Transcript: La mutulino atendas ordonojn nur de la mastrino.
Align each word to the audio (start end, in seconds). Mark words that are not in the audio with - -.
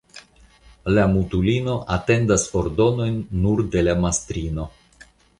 La 0.93 1.01
mutulino 1.15 1.75
atendas 1.97 2.45
ordonojn 2.61 3.19
nur 3.43 3.61
de 3.75 3.83
la 3.89 3.95
mastrino. 4.07 4.65